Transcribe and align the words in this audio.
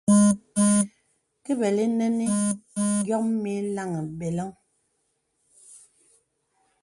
Ke 1.43 1.51
bəlí 1.59 1.85
nənì 1.99 2.27
yǒm 3.09 3.25
mīyï 3.41 3.67
laŋhi 3.75 4.01
beləŋ. 4.19 4.49